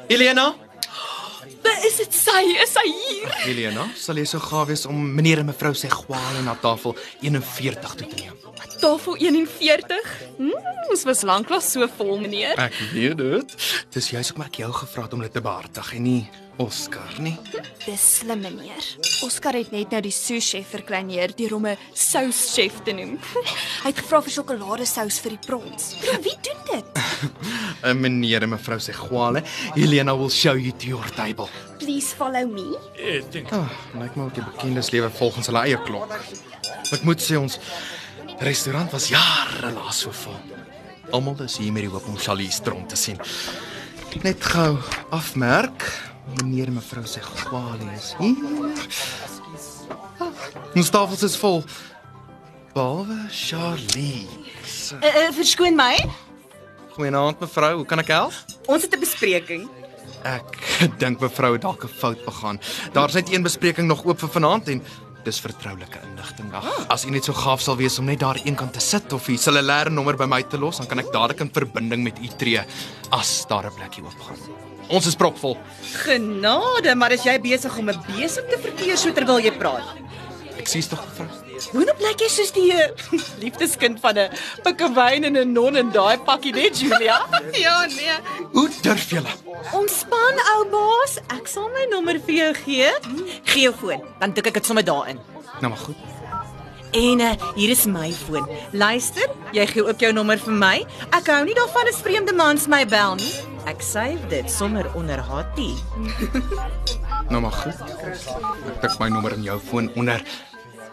Elena? 0.09 0.70
Is 1.87 1.97
dit 1.97 2.15
sy? 2.15 2.43
Is 2.63 2.73
sy 2.77 2.85
hier? 2.87 3.33
Elena, 3.51 3.87
sal 3.99 4.19
jy 4.21 4.27
so 4.29 4.41
gaaf 4.43 4.69
wees 4.71 4.85
om 4.89 4.99
meneer 5.17 5.41
en 5.43 5.49
mevrou 5.49 5.73
Segwale 5.77 6.43
na 6.45 6.55
tafel 6.61 6.95
41 7.25 7.97
toe 7.97 8.09
te 8.11 8.21
neem? 8.21 8.37
Tafel 8.81 9.17
41. 9.21 10.13
Hm, 10.39 10.53
ons 10.93 11.05
was 11.09 11.25
lanklaas 11.29 11.71
so 11.73 11.89
vol, 11.99 12.19
meneer. 12.23 12.57
Ek 12.61 12.77
weet 12.95 13.19
dit. 13.21 13.57
Dis 13.97 14.11
juist 14.13 14.33
ook 14.33 14.41
maar 14.41 14.53
ek 14.53 14.61
jou 14.63 14.71
gevra 14.83 15.07
het 15.09 15.17
om 15.17 15.25
dit 15.25 15.33
te 15.33 15.43
behartig 15.45 15.93
en 15.97 16.07
nie 16.07 16.23
Oscar 16.61 17.15
nie. 17.25 17.39
Dis 17.87 18.03
slim, 18.19 18.43
meneer. 18.45 18.85
Oscar 19.25 19.57
het 19.57 19.71
net 19.73 19.95
nou 19.95 20.01
die 20.05 20.13
sous-chef 20.13 20.69
verkleineer 20.75 21.33
deur 21.39 21.55
hom 21.57 21.67
'n 21.71 21.79
sous-chef 21.97 22.83
te 22.85 22.93
noem. 22.93 23.17
Hy 23.85 23.89
het 23.89 24.03
gevra 24.03 24.21
vir 24.21 24.35
sjokoladesous 24.35 25.21
vir 25.25 25.37
die 25.37 25.47
prons. 25.47 25.95
Ja, 26.05 26.19
wie 26.21 26.37
doen 26.45 26.61
dit? 26.69 26.85
'n 27.89 27.97
Meneer 28.01 28.43
en 28.43 28.53
mevrou 28.53 28.79
Segwale, 28.79 29.43
Elena 29.75 30.15
will 30.17 30.29
show 30.29 30.57
you 30.57 30.73
to 30.73 30.87
your 30.87 31.09
table. 31.17 31.49
Please 31.79 32.15
follow 32.15 32.45
me. 32.45 32.77
Ah, 33.51 33.71
lyk 33.97 34.17
my 34.17 34.25
ook 34.29 34.35
die 34.35 34.45
bekendes 34.45 34.91
lewe 34.93 35.11
volgens 35.11 35.47
hulle 35.47 35.65
eie 35.65 35.81
klok. 35.83 36.13
Ek 36.93 37.03
moet 37.09 37.21
sê 37.23 37.41
ons 37.41 37.59
restaurant 38.41 38.93
was 38.93 39.09
jare 39.09 39.73
lank 39.73 39.93
so 39.93 40.13
vol. 40.13 40.37
Almal 41.11 41.41
is 41.43 41.57
hier 41.57 41.73
met 41.73 41.83
die 41.83 41.91
hoop 41.91 42.07
om 42.07 42.19
Charlize 42.19 42.63
Theron 42.63 42.87
te 42.87 42.97
sien. 42.97 43.19
Net 44.23 44.43
gou 44.45 44.77
afmerk, 45.11 46.10
meneer 46.37 46.67
en 46.71 46.75
mevrou 46.79 47.07
se 47.07 47.21
gwale 47.21 47.91
is. 47.97 48.15
Ah, 50.21 50.31
Ons 50.77 50.91
tafels 50.91 51.23
is 51.23 51.37
vol. 51.37 51.65
behalwe 52.75 53.17
Charlie. 53.35 54.29
Uh, 55.03 55.07
uh, 55.07 55.29
verskoon 55.35 55.75
my. 55.77 55.97
Goeienaand 56.95 57.41
mevrou, 57.43 57.75
hoe 57.81 57.87
kan 57.87 57.99
ek 58.03 58.09
help? 58.15 58.33
Ons 58.67 58.83
het 58.87 58.95
'n 58.95 59.01
bespreking. 59.01 59.69
Ek 60.23 60.59
dink 60.99 61.21
mevrou 61.21 61.53
het 61.53 61.63
dalk 61.63 61.85
'n 61.85 61.89
fout 61.89 62.25
begaan. 62.25 62.61
Daar's 62.93 63.15
net 63.15 63.33
een 63.33 63.43
bespreking 63.43 63.87
nog 63.89 64.05
oop 64.05 64.19
vir 64.19 64.29
vanaand 64.29 64.69
en 64.69 64.83
dis 65.25 65.41
vertroulike 65.41 65.99
inligting. 66.11 66.53
Ag, 66.53 66.87
as 66.89 67.05
u 67.05 67.11
net 67.11 67.25
so 67.25 67.33
gaaf 67.33 67.61
sal 67.61 67.77
wees 67.77 67.99
om 67.99 68.05
net 68.05 68.21
daar 68.21 68.39
eenkant 68.45 68.73
te 68.73 68.81
sit 68.81 69.13
of 69.13 69.29
u 69.29 69.37
cellulaire 69.37 69.91
nommer 69.91 70.17
by 70.17 70.25
my 70.27 70.43
te 70.43 70.59
los, 70.59 70.77
dan 70.77 70.87
kan 70.87 70.99
ek 70.99 71.13
dadelik 71.13 71.41
in 71.41 71.51
verbinding 71.53 72.03
met 72.03 72.19
u 72.19 72.29
tree 72.37 72.61
as 73.11 73.47
daar 73.49 73.67
'n 73.67 73.75
plekkie 73.75 74.03
oop 74.05 74.21
gaan. 74.21 74.70
Ons 74.91 75.07
is 75.07 75.15
propvol. 75.15 75.55
Genade, 76.03 76.95
maar 76.99 77.15
as 77.15 77.23
jy 77.27 77.37
besig 77.41 77.77
om 77.79 77.91
'n 77.91 78.01
besem 78.11 78.45
te 78.51 78.59
verkeer 78.59 78.97
so 78.99 79.13
terwyl 79.13 79.39
jy 79.39 79.53
praat. 79.53 79.87
Ek 80.59 80.67
sies 80.67 80.89
tog 80.89 81.01
mevrou. 81.07 81.29
Hoekom 81.71 81.97
blyk 82.01 82.23
jy 82.25 82.29
soos 82.33 82.53
die 82.57 82.71
uh, 82.73 82.89
liefdeskind 83.43 84.01
van 84.01 84.19
'n 84.19 84.29
pikkewyn 84.65 85.25
en 85.29 85.37
'n 85.39 85.53
non 85.53 85.77
in 85.77 85.91
daai 85.91 86.19
pakkie 86.19 86.53
net 86.53 86.81
Julia? 86.81 87.21
ja, 87.67 87.87
nee. 87.87 88.17
Hoe 88.53 88.69
durf 88.83 89.11
julle? 89.11 89.33
Ontspan 89.73 90.37
ou 90.57 90.63
baas, 90.75 91.19
ek 91.37 91.47
sal 91.47 91.69
my 91.71 91.87
nommer 91.91 92.19
vir 92.27 92.35
jou 92.35 92.53
gee. 92.65 92.91
Gee 93.45 93.63
jou 93.69 93.75
foon, 93.75 94.01
dan 94.21 94.33
tik 94.33 94.47
ek 94.47 94.55
dit 94.55 94.67
sommer 94.67 94.85
daarin. 94.85 95.21
Nou 95.61 95.71
maar 95.71 95.85
goed. 95.87 96.10
En 96.91 97.21
uh, 97.21 97.31
hier 97.55 97.71
is 97.71 97.85
my 97.87 98.11
foon. 98.13 98.49
Luister, 98.73 99.31
jy 99.55 99.67
gee 99.71 99.85
ook 99.87 100.03
jou 100.03 100.13
nommer 100.13 100.41
vir 100.43 100.57
my. 100.59 100.75
Ek 101.15 101.31
hou 101.31 101.45
nie 101.47 101.55
daarvan 101.55 101.91
as 101.91 102.01
vreemde 102.03 102.35
mans 102.35 102.67
my 102.71 102.83
bel 102.91 103.15
nie. 103.21 103.31
Ek 103.71 103.83
save 103.85 104.19
dit 104.33 104.51
sommer 104.51 104.89
onder 104.99 105.23
HT. 105.23 105.71
Nou 107.31 107.45
maar 107.45 107.55
goed. 107.55 107.79
Ek 108.67 108.81
tik 108.83 108.97
my 108.99 109.07
nommer 109.13 109.37
in 109.37 109.45
jou 109.47 109.59
foon 109.63 109.87
onder 109.95 110.25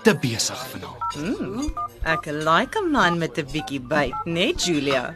te 0.08 0.16
besig 0.24 0.60
vanaand. 0.72 1.74
Ek 2.08 2.30
like 2.32 2.80
'n 2.80 2.92
man 2.92 3.18
met 3.20 3.38
'n 3.38 3.48
bietjie 3.52 3.82
byt, 3.82 4.16
né, 4.26 4.54
Julia? 4.56 5.14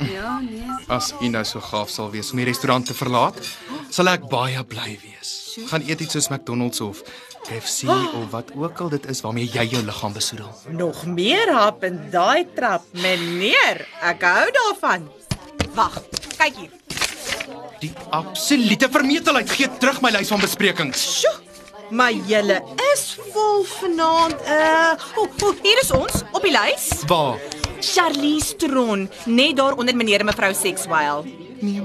As 0.88 1.14
u 1.22 1.28
nou 1.28 1.44
so 1.46 1.60
gaaf 1.60 1.90
sal 1.90 2.12
wees 2.12 2.32
om 2.32 2.38
die 2.38 2.46
restaurant 2.46 2.86
te 2.86 2.94
verlaat, 2.94 3.40
sal 3.90 4.08
ek 4.08 4.28
baie 4.28 4.64
bly 4.64 5.00
wees. 5.04 5.60
Gaan 5.70 5.82
eet 5.88 6.02
iets 6.02 6.12
soos 6.12 6.28
McDonald's 6.30 6.82
of 6.82 7.04
KFC 7.48 7.88
of 7.90 8.32
wat 8.32 8.52
ook 8.56 8.80
al 8.82 8.90
dit 8.90 9.06
is 9.06 9.22
waarmee 9.22 9.48
jy 9.48 9.66
jou 9.66 9.84
liggaam 9.84 10.14
besoedel. 10.14 10.52
Nog 10.70 11.06
meer 11.06 11.54
hap 11.54 11.84
in 11.84 12.10
daai 12.12 12.46
trap, 12.56 12.84
meneer. 12.92 13.88
Ek 14.02 14.22
hou 14.22 14.52
daarvan. 14.52 15.10
Wag, 15.74 16.02
kyk 16.38 16.56
hier. 16.56 16.72
Die 17.80 17.94
absolute 18.10 18.90
vermetelheid 18.92 19.50
gee 19.50 19.70
terug 19.80 20.02
my 20.02 20.12
lys 20.12 20.28
van 20.28 20.40
besprekings. 20.40 21.22
Sjoe. 21.22 21.41
Maar 21.92 22.12
julle 22.12 22.62
is 22.94 23.18
vol 23.34 23.64
vanaand. 23.68 24.36
Uh, 24.48 24.92
oh, 25.16 25.28
oh, 25.44 25.56
hier 25.62 25.80
is 25.82 25.92
ons 25.92 26.24
op 26.32 26.42
die 26.46 26.54
lys. 26.56 26.88
Waar? 27.08 27.40
Charlize 27.82 28.56
Tron, 28.56 29.10
net 29.26 29.56
daar 29.58 29.76
onder 29.76 29.96
meneer 29.96 30.20
en 30.20 30.30
mevrou 30.30 30.54
Sexwile. 30.54 31.24
Nee. 31.60 31.84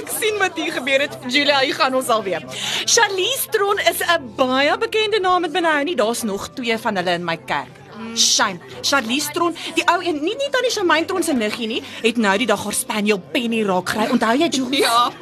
Ek 0.00 0.08
sien 0.10 0.38
wat 0.40 0.56
hier 0.58 0.72
gebeur 0.72 1.04
het. 1.04 1.18
Julia, 1.28 1.60
hier 1.60 1.76
gaan 1.76 1.94
ons 1.94 2.08
alweer. 2.08 2.46
Charlize 2.84 3.50
Tron 3.52 3.78
is 3.90 4.00
'n 4.00 4.32
baie 4.36 4.78
bekende 4.78 5.20
naam 5.20 5.40
met 5.40 5.52
binne 5.52 5.84
nie. 5.84 5.96
Daar's 5.96 6.22
nog 6.22 6.48
twee 6.54 6.78
van 6.78 6.96
hulle 6.96 7.10
in 7.10 7.24
my 7.24 7.36
kerk. 7.36 7.82
Shame. 8.16 8.58
Charlize 8.80 9.30
Tron, 9.32 9.56
die 9.74 9.84
ou 9.86 10.00
een, 10.04 10.22
nie 10.22 10.36
nie 10.36 10.50
tannie 10.50 10.70
Shamaine 10.70 11.06
Tron 11.06 11.22
se 11.22 11.32
niggie 11.32 11.66
nie, 11.66 11.82
het 12.02 12.16
nou 12.16 12.38
die 12.38 12.46
dag 12.46 12.64
haar 12.64 12.72
spaniel 12.72 13.18
Penny 13.32 13.62
raak 13.62 13.88
gekry. 13.88 14.10
Onthou 14.10 14.38
jy 14.38 14.48
Julia? 14.48 14.80
Ja. 14.80 15.12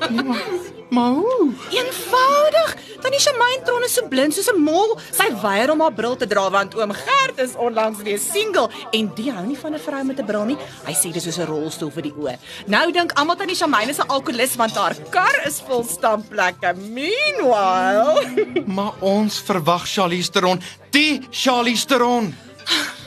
Maar 0.93 1.11
hoe? 1.11 1.53
Eenvoudig. 1.71 2.77
Tannie 3.01 3.21
Shamaine 3.21 3.63
Tron 3.65 3.83
is 3.83 3.95
so 3.95 4.09
blind 4.09 4.35
soos 4.35 4.51
'n 4.53 4.61
mol. 4.61 4.99
Sy 5.11 5.33
weier 5.43 5.71
om 5.71 5.81
haar 5.81 5.93
bril 5.93 6.17
te 6.17 6.27
dra 6.27 6.51
want 6.51 6.75
oom 6.75 6.93
Gert 6.93 7.39
is 7.39 7.55
onlangs 7.57 8.03
weer 8.03 8.19
single 8.19 8.69
en 8.91 9.11
die 9.15 9.33
hou 9.33 9.47
nie 9.47 9.57
van 9.57 9.73
'n 9.75 9.79
vrou 9.79 10.05
met 10.05 10.21
'n 10.21 10.27
bril 10.27 10.45
nie. 10.45 10.59
Hy 10.85 10.93
sê 10.93 11.13
dis 11.13 11.23
soos 11.25 11.39
'n 11.39 11.47
rolstoel 11.47 11.91
vir 11.91 12.03
die 12.03 12.13
oë. 12.13 12.37
Nou 12.67 12.93
dink 12.93 13.13
almal 13.13 13.37
tannie 13.37 13.57
Shamaine 13.57 13.91
is 13.91 13.99
'n 13.99 14.09
alkolikus 14.09 14.57
want 14.57 14.77
haar 14.77 14.95
kar 15.11 15.47
is 15.47 15.63
vol 15.67 15.85
stamplekke. 15.85 16.75
Meanwhile, 16.77 18.63
Maar 18.67 18.93
ons 19.01 19.41
verwag 19.41 19.87
Charlize 19.87 20.31
Theron, 20.31 20.61
die 20.91 21.21
Charlize 21.31 21.87
Theron. 21.87 22.35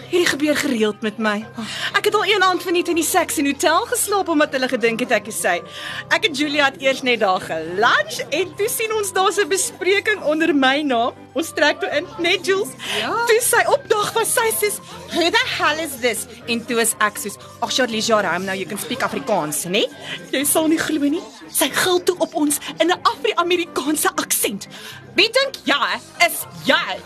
Hierdie 0.10 0.30
gebeur 0.30 0.56
gereeld 0.56 1.02
met 1.02 1.18
my. 1.18 1.36
Ek 1.98 2.08
het 2.08 2.16
al 2.16 2.26
een 2.30 2.44
aand 2.44 2.64
verniet 2.64 2.90
in 2.92 3.00
die 3.00 3.06
seks 3.06 3.40
in 3.42 3.50
hotel 3.50 3.88
geslaap 3.90 4.30
omdat 4.32 4.54
hulle 4.56 4.70
gedink 4.72 5.04
het 5.06 5.16
ek 5.18 5.30
is 5.32 5.40
sy. 5.42 5.58
Ek 6.14 6.30
en 6.30 6.38
Julia 6.38 6.70
het 6.70 6.82
eers 6.84 7.04
net 7.06 7.24
daar 7.24 7.42
gelunch 7.44 8.22
en 8.30 8.56
toe 8.60 8.70
sien 8.72 8.94
ons 8.96 9.12
daar's 9.16 9.40
'n 9.42 9.50
bespreking 9.50 10.24
onder 10.24 10.56
my 10.56 10.82
naam. 10.82 11.14
Ons 11.34 11.52
trek 11.52 11.80
toe 11.80 11.90
in, 11.92 12.06
net 12.20 12.46
Jules. 12.46 12.70
Ja. 13.00 13.12
Toe 13.28 13.42
sy 13.42 13.64
opdag 13.68 14.14
was 14.14 14.34
sy 14.34 14.50
sê, 14.56 14.72
"Who 15.12 15.30
the 15.30 15.46
hell 15.58 15.80
is 15.80 16.00
this?" 16.00 16.28
En 16.48 16.66
toe 16.66 16.80
is 16.80 16.96
ek 17.00 17.18
soos, 17.18 17.36
"Ag 17.60 17.74
Charlize, 17.74 18.08
ja, 18.08 18.22
raam 18.22 18.46
nou, 18.46 18.56
you 18.56 18.66
can 18.66 18.78
speak 18.78 19.02
Afrikaans, 19.02 19.66
né?" 19.66 19.84
Jy 20.32 20.46
sal 20.46 20.68
nie 20.68 20.78
glo 20.78 21.10
nie. 21.10 21.22
Sy 21.52 21.70
gil 21.70 22.04
toe 22.04 22.16
op 22.18 22.34
ons 22.34 22.60
in 22.78 22.88
'n 22.88 23.00
Afri-Amerikaanse 23.02 24.10
aksent. 24.16 24.68
Wie 25.16 25.30
dink 25.32 25.56
jy 25.64 26.00
is 26.26 26.46
jy? 26.66 27.00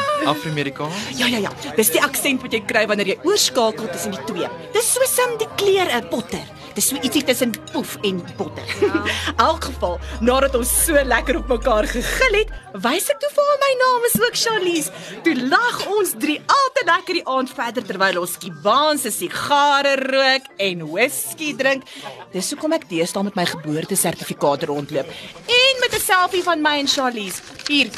Afro-Amerikaan. 0.26 0.92
Ja 1.16 1.26
ja 1.26 1.38
ja, 1.38 1.52
dis 1.76 1.90
die 1.94 2.02
aksent 2.02 2.42
wat 2.42 2.52
jy 2.52 2.60
kry 2.66 2.86
wanneer 2.90 3.14
jy 3.14 3.18
oorskakel 3.24 3.88
tussen 3.92 4.12
die 4.16 4.24
twee. 4.28 4.48
Dis 4.72 4.92
so 4.94 5.00
sim 5.10 5.38
die 5.38 5.48
kleur 5.56 5.88
'n 5.90 6.08
botter. 6.10 6.44
Dis 6.74 6.88
so 6.90 6.98
ietsie 7.06 7.22
tussen 7.22 7.52
poef 7.70 7.96
en 8.02 8.18
botter. 8.36 8.66
Ja. 8.82 9.04
Elk 9.48 9.64
geval, 9.70 10.00
nadat 10.20 10.56
ons 10.58 10.72
so 10.84 10.98
lekker 11.04 11.36
op 11.38 11.48
mekaar 11.52 11.86
gegil 11.86 12.34
het, 12.40 12.50
wys 12.82 13.06
ek 13.12 13.20
toe 13.22 13.30
vir 13.30 13.44
haar 13.50 13.60
my 13.62 13.72
naam 13.82 14.06
is 14.08 14.16
ook 14.18 14.34
Charlize. 14.40 14.90
Toe 15.22 15.34
lag 15.46 15.84
ons 15.86 16.16
drie 16.18 16.40
altyd 16.40 16.90
lekker 16.90 17.14
die 17.20 17.26
aand 17.30 17.52
verder 17.54 17.86
terwyl 17.86 18.18
ons 18.24 18.34
Kubaanse 18.42 19.12
sigare 19.14 19.94
rook 20.02 20.50
en 20.58 20.82
whisky 20.90 21.54
drink. 21.54 21.86
Dis 22.34 22.50
hoekom 22.50 22.74
ek 22.74 22.88
deesdae 22.90 23.22
met 23.22 23.38
my 23.38 23.46
geboortesertifikaat 23.54 24.66
rondloop 24.66 25.06
en 25.46 25.74
met 25.80 25.94
'n 25.94 26.00
selfie 26.02 26.42
van 26.42 26.60
my 26.60 26.78
en 26.82 26.88
Charlize. 26.88 27.38
Hier, 27.68 27.88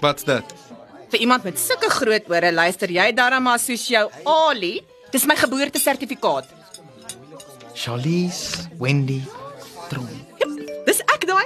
Wat's 0.00 0.24
dit? 0.24 0.44
Vir 1.14 1.22
iemand 1.22 1.46
met 1.46 1.60
sulke 1.60 1.90
groot 1.94 2.26
ore, 2.32 2.50
luister 2.50 2.90
jy 2.90 3.12
darm 3.14 3.46
maar 3.46 3.60
soos 3.62 3.86
jou 3.86 4.02
Ali. 4.26 4.80
Dis 5.14 5.26
my 5.30 5.36
geboortesertifikaat. 5.38 6.48
Charlize 7.78 8.66
Wendy 8.80 9.20
Theron. 9.90 10.22
Dis 10.84 11.00
ek 11.14 11.28
daai. 11.30 11.44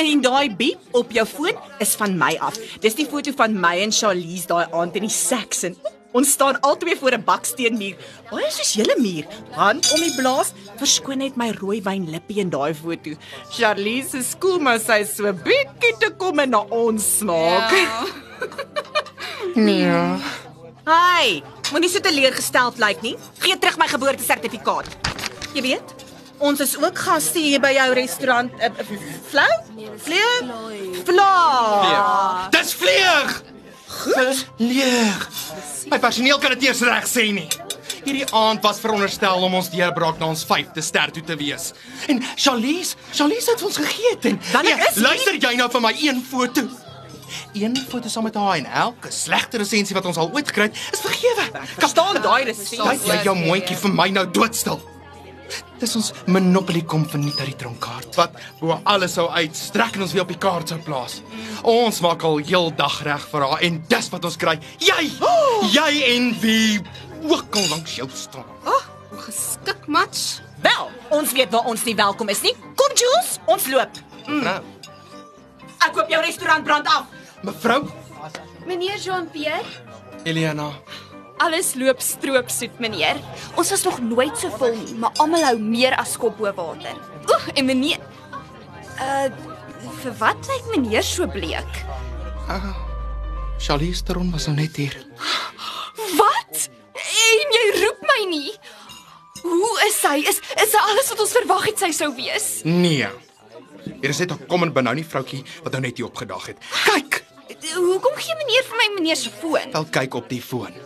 En 0.00 0.22
daai 0.24 0.48
beep 0.56 0.96
op 0.96 1.12
jou 1.12 1.26
foon 1.28 1.58
is 1.84 1.92
van 2.00 2.16
my 2.18 2.32
af. 2.40 2.56
Dis 2.80 2.96
die 2.96 3.06
foto 3.08 3.34
van 3.36 3.52
my 3.52 3.76
en 3.84 3.92
Charlize 3.92 4.48
daai 4.48 4.64
aand 4.72 4.96
in 4.96 5.06
die 5.06 5.12
Saxon. 5.12 5.76
Ons 6.16 6.32
staan 6.36 6.58
albei 6.64 6.96
voor 6.96 7.12
'n 7.16 7.24
baksteenmuur. 7.24 7.96
Baie 8.30 8.50
soos 8.50 8.72
julle 8.76 8.96
muur. 9.00 9.28
Hand 9.52 9.92
om 9.92 10.00
die 10.00 10.14
blaas. 10.16 10.52
Verskoon 10.80 11.18
net 11.18 11.36
my 11.36 11.52
rooi 11.60 11.80
wyn 11.82 12.10
lippie 12.10 12.40
in 12.40 12.50
daai 12.50 12.74
foto. 12.74 13.16
Charlize 13.50 14.18
is 14.18 14.34
cool, 14.38 14.58
maar 14.58 14.80
sy 14.80 15.04
is 15.04 15.16
so 15.16 15.32
bietjie 15.32 15.96
te 16.00 16.10
kom 16.16 16.38
en 16.38 16.50
na 16.50 16.64
ons 16.68 17.18
smaak. 17.18 17.72
Ja. 17.72 18.04
Nee. 19.54 19.90
Hey, 20.84 21.42
moenie 21.72 21.88
so 21.90 22.00
teleurgesteld 22.02 22.78
lyk 22.82 23.02
nie. 23.04 23.16
Gee 23.44 23.58
terug 23.58 23.76
my 23.78 23.86
geboortesertifikaat. 23.90 24.88
Jy 25.54 25.62
weet, 25.62 25.92
ons 26.42 26.60
is 26.64 26.76
ook 26.80 26.98
gaste 26.98 27.38
hier 27.38 27.60
by 27.62 27.70
jou 27.76 27.88
restaurant. 27.94 28.52
Uh, 28.58 28.64
uh, 28.66 29.00
Flou? 29.28 29.50
Vleer? 30.02 30.48
Vla. 31.04 32.48
Dis 32.54 32.74
vleeg. 32.74 33.36
Dis 34.16 34.44
leeg. 34.58 35.28
My 35.92 35.98
personeel 36.02 36.38
kan 36.42 36.54
dit 36.56 36.66
eers 36.70 36.80
reg 36.86 37.06
sê 37.10 37.28
nie. 37.36 37.46
Hierdie 38.02 38.26
aand 38.34 38.64
was 38.66 38.80
veronderstel 38.82 39.44
om 39.46 39.54
ons 39.54 39.68
deurbraak 39.70 40.18
na 40.18 40.26
ons 40.32 40.42
5de 40.48 40.82
ster 40.82 41.12
toe 41.14 41.22
te 41.22 41.36
wees. 41.38 41.68
En 42.10 42.18
Charlize, 42.34 42.96
Charlize 43.14 43.52
het 43.52 43.62
ons 43.62 43.76
gegeet 43.78 44.24
en 44.32 44.40
Dan 44.50 44.66
ek 44.72 44.88
is 44.88 44.96
nie- 44.96 45.04
luister 45.06 45.36
jy 45.38 45.52
nou 45.60 45.68
vir 45.70 45.80
my 45.84 45.92
een 46.00 46.18
foto. 46.30 46.64
Een 47.58 47.76
foto 47.88 48.08
saam 48.08 48.24
met 48.28 48.34
haar 48.38 48.56
en 48.60 48.66
elke 48.66 49.10
slegte 49.10 49.58
resensie 49.62 49.96
wat 49.96 50.06
ons 50.06 50.16
al 50.16 50.30
ooit 50.32 50.48
gekry 50.48 50.70
het, 50.70 50.80
is 50.92 51.00
vergewe. 51.04 51.66
Verstaan 51.76 52.22
daai 52.22 52.44
resensie. 52.44 52.80
Kyk 52.80 53.06
jy 53.06 53.20
jou 53.24 53.36
mondjie 53.36 53.76
vir 53.76 53.94
my 53.94 54.08
nou 54.14 54.26
doodstil. 54.30 54.80
Dis 55.82 55.96
ons 55.98 56.12
Monopoly 56.30 56.84
kom 56.88 57.02
verniet 57.10 57.40
uit 57.42 57.50
die 57.50 57.58
tronkaart. 57.64 58.14
Wat 58.16 58.36
bo 58.60 58.78
alles 58.88 59.16
sou 59.18 59.26
uitstrek 59.34 59.98
en 59.98 60.06
ons 60.06 60.14
weer 60.14 60.24
op 60.24 60.30
die 60.30 60.38
kaart 60.40 60.70
sou 60.72 60.78
plaas. 60.86 61.20
Ons 61.68 62.00
maak 62.04 62.22
al 62.26 62.38
heel 62.46 62.70
dag 62.78 63.00
reg 63.06 63.26
vir 63.32 63.46
haar 63.48 63.64
en 63.66 63.80
dis 63.90 64.10
wat 64.14 64.28
ons 64.30 64.38
kry. 64.40 64.58
Jy! 64.82 65.08
Jy 65.74 65.90
en 66.14 66.30
wie 66.40 66.80
ook 67.28 67.58
al 67.58 67.68
langs 67.74 67.96
jou 67.98 68.08
staan. 68.14 68.46
Hoe 68.64 69.20
geskik 69.26 69.86
match. 69.86 70.40
Wel, 70.62 70.90
ons 71.10 71.32
weet 71.34 71.50
waar 71.50 71.66
ons 71.70 71.84
nie 71.84 71.96
welkom 71.98 72.30
is 72.30 72.42
nie. 72.46 72.54
Kom 72.78 72.94
Jules, 72.98 73.34
ons 73.50 73.66
loop. 73.74 73.98
Mevrou. 74.28 74.60
Ek 75.82 75.90
koop 75.96 76.10
jou 76.12 76.20
restaurant 76.22 76.64
brand 76.64 76.86
af. 76.86 77.10
Mevrou 77.42 77.86
Meneer 78.66 78.98
Jean-Pierre, 78.98 79.66
Eliana. 80.24 80.70
alles 81.42 81.74
loop 81.74 82.00
stroopsoet, 82.00 82.78
meneer. 82.78 83.18
Ons 83.58 83.70
was 83.70 83.82
nog 83.82 83.98
nooit 84.00 84.36
so 84.38 84.48
vol 84.60 84.76
nie, 84.78 84.94
maar 84.94 85.10
almal 85.18 85.42
hou 85.48 85.56
meer 85.58 85.96
as 85.98 86.14
kop 86.16 86.36
bo 86.38 86.52
water. 86.54 86.94
Oeg, 87.26 87.48
en 87.58 87.66
meneer 87.66 87.98
uh 89.02 89.26
vir 90.02 90.14
wat 90.20 90.46
lyk 90.46 90.68
meneer 90.76 91.02
so 91.02 91.26
bleek? 91.26 91.80
Charlize 93.58 94.02
Theron 94.06 94.30
was 94.30 94.46
nou 94.46 94.54
net 94.56 94.76
hier. 94.78 94.94
Wat? 96.18 96.68
En 96.94 97.52
jy 97.56 97.64
roep 97.80 98.00
my 98.06 98.20
nie. 98.30 98.54
Hoe 99.42 99.72
is 99.88 99.98
sy? 100.00 100.16
Is 100.22 100.38
is 100.62 100.70
sy 100.70 100.78
alles 100.86 101.10
wat 101.10 101.20
ons 101.26 101.34
verwag 101.36 101.66
het 101.70 101.78
sy 101.82 101.90
sou 101.94 102.12
wees? 102.14 102.62
Nee. 102.64 103.06
Hier 104.00 104.10
is 104.10 104.18
net 104.18 104.30
'n 104.32 104.46
kom 104.46 104.62
en 104.62 104.72
benounie 104.72 105.04
vroutjie 105.06 105.42
wat 105.62 105.72
nou 105.72 105.82
net 105.82 105.96
hier 105.96 106.06
opgedag 106.06 106.46
het. 106.46 106.58
Kyk, 106.86 107.21
Hoekom 107.74 108.16
gee 108.16 108.34
meneer 108.36 108.64
vir 108.68 108.76
my 108.76 108.88
meneer 108.94 109.16
se 109.16 109.30
foon? 109.30 109.72
wel 109.72 109.86
kyk 109.90 110.14
op 110.14 110.28
die 110.28 110.42
foon. 110.42 110.72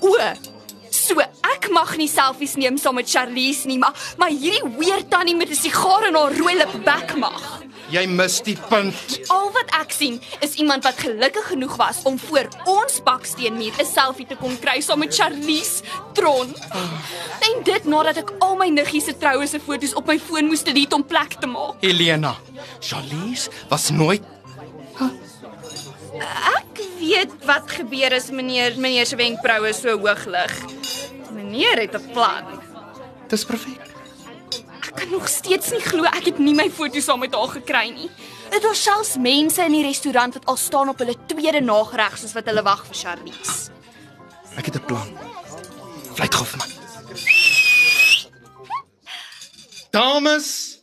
O. 0.00 0.16
So, 0.90 1.20
ek 1.20 1.66
mag 1.74 1.90
nie 2.00 2.08
selfies 2.08 2.54
neem 2.56 2.78
saam 2.80 2.96
met 2.96 3.08
Charlize 3.10 3.68
nie, 3.68 3.78
maar 3.78 3.92
maar 4.16 4.30
hierdie 4.32 4.62
weer 4.78 5.02
tannie 5.08 5.36
met 5.36 5.50
'n 5.50 5.54
sigaar 5.54 6.06
in 6.08 6.14
haar 6.14 6.32
rooi 6.36 6.54
lip 6.56 6.72
bek 6.84 7.16
mag. 7.16 7.62
Jy 7.90 8.06
mis 8.06 8.40
die 8.46 8.56
punt. 8.68 9.20
Al 9.28 9.50
wat 9.52 9.70
ek 9.80 9.90
sien 9.92 10.20
is 10.40 10.54
iemand 10.54 10.84
wat 10.84 10.98
gelukkig 10.98 11.46
genoeg 11.46 11.76
was 11.76 12.02
om 12.02 12.18
voor 12.18 12.48
ons 12.64 13.02
baksteenmuur 13.02 13.74
'n 13.78 13.84
selfie 13.84 14.26
te 14.26 14.36
kon 14.36 14.58
kry 14.58 14.80
saam 14.80 14.98
met 14.98 15.14
Charlize 15.14 15.82
Tron. 16.14 16.54
En 17.50 17.62
dit 17.64 17.84
nadat 17.84 18.16
ek 18.16 18.32
al 18.38 18.56
my 18.56 18.68
niggie 18.68 19.00
se 19.02 19.16
troue 19.16 19.46
se 19.46 19.60
foto's 19.60 19.94
op 19.94 20.06
my 20.06 20.18
foon 20.18 20.46
moes 20.46 20.62
delete 20.62 20.94
om 20.94 21.04
plek 21.04 21.32
te 21.40 21.46
maak. 21.46 21.74
Helena, 21.80 22.36
Charlize 22.80 23.50
was 23.68 23.90
nooit 23.90 24.22
weet 27.10 27.32
wat 27.46 27.70
gebeur 27.70 28.14
as 28.14 28.30
meneer 28.30 28.76
meneer 28.78 29.06
se 29.08 29.16
wenkbroue 29.18 29.72
so 29.74 29.96
hoog 29.98 30.24
lig. 30.30 30.54
Meneer 31.34 31.82
het 31.84 31.94
'n 31.98 32.12
plan. 32.12 32.44
Dis 33.28 33.44
perfek. 33.44 33.82
Ek 34.86 34.94
kan 34.94 35.10
nog 35.10 35.28
steeds 35.28 35.70
nie 35.70 35.80
glo 35.80 36.04
ek 36.04 36.24
het 36.24 36.38
nie 36.38 36.54
my 36.54 36.70
foto 36.70 37.00
saam 37.00 37.20
met 37.20 37.34
haar 37.34 37.48
gekry 37.48 37.90
nie. 37.90 38.10
Dit 38.50 38.62
was 38.62 38.82
selfs 38.82 39.16
mense 39.16 39.62
in 39.62 39.72
die 39.72 39.82
restaurant 39.82 40.34
wat 40.34 40.46
al 40.46 40.56
staan 40.56 40.88
op 40.88 40.98
hulle 40.98 41.14
tweede 41.26 41.60
nagereg 41.60 42.18
soos 42.18 42.32
wat 42.32 42.46
hulle 42.46 42.62
wag 42.62 42.86
vir 42.86 42.96
Charlize. 42.96 43.70
Ek 44.56 44.64
het 44.64 44.76
'n 44.76 44.84
plan. 44.86 45.08
Vlieg 46.14 46.34
gou 46.34 46.46
vir 46.46 46.58
my. 46.58 46.68
Dames 49.90 50.78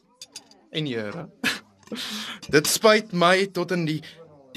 en 0.72 0.86
here. 0.86 1.30
Dit 2.56 2.68
spyt 2.68 3.12
my 3.12 3.46
tot 3.46 3.72
in 3.72 3.86
die 3.86 4.02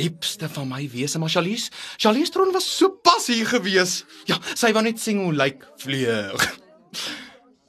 diepste 0.01 0.49
van 0.49 0.69
my 0.69 0.89
wese, 0.93 1.19
maar 1.19 1.33
Charlize, 1.33 1.71
Charlize 1.97 2.33
Tron 2.33 2.53
was 2.53 2.67
so 2.77 2.89
pas 3.05 3.27
hier 3.31 3.47
gewees. 3.47 4.05
Ja, 4.31 4.39
sy 4.55 4.73
wou 4.73 4.83
net 4.85 5.01
sing 5.01 5.21
hoe 5.23 5.35
lyk 5.37 5.67
vleug. 5.83 6.47